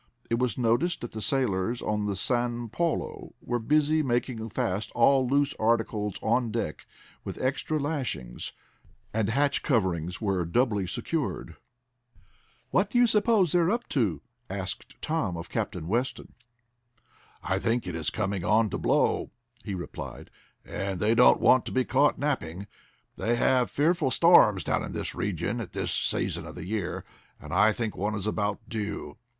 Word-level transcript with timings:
It 0.31 0.39
was 0.39 0.57
noticed 0.57 1.01
that 1.01 1.11
the 1.11 1.21
sailors 1.21 1.79
on 1.79 2.07
the 2.07 2.15
San 2.15 2.69
Paulo 2.69 3.35
were 3.39 3.59
busy 3.59 4.01
making 4.01 4.49
fast 4.49 4.91
all 4.95 5.27
loose 5.27 5.53
articles 5.59 6.15
on 6.23 6.49
deck 6.49 6.87
with 7.23 7.39
extra 7.39 7.77
lashings, 7.77 8.51
and 9.13 9.29
hatch 9.29 9.61
coverings 9.61 10.19
were 10.19 10.43
doubly 10.43 10.87
secured. 10.87 11.55
"What 12.71 12.89
do 12.89 12.97
you 12.97 13.05
suppose 13.05 13.51
they 13.51 13.59
are 13.59 13.69
up 13.69 13.87
to?" 13.89 14.23
asked 14.49 14.99
Tom 15.03 15.37
of 15.37 15.49
Captain 15.49 15.87
Weston. 15.87 16.33
"I 17.43 17.59
think 17.59 17.85
it 17.85 17.93
is 17.93 18.09
coming 18.09 18.43
on 18.43 18.71
to 18.71 18.79
blow," 18.79 19.29
he 19.63 19.75
replied, 19.75 20.31
"and 20.65 20.99
they 20.99 21.13
don't 21.13 21.39
want 21.39 21.63
to 21.67 21.71
be 21.71 21.85
caught 21.85 22.17
napping. 22.17 22.65
They 23.17 23.35
have 23.35 23.69
fearful 23.69 24.09
storms 24.09 24.63
down 24.63 24.83
in 24.83 24.93
this 24.93 25.13
region 25.13 25.61
at 25.61 25.73
this 25.73 25.91
season 25.93 26.47
of 26.47 26.55
the 26.55 26.65
year, 26.65 27.05
and 27.39 27.53
I 27.53 27.71
think 27.71 27.95
one 27.95 28.15
is 28.15 28.25
about 28.25 28.67
due." 28.67 29.17